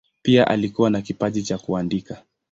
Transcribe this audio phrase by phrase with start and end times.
[0.21, 2.23] Pia alikuwa na kipaji cha kuandika.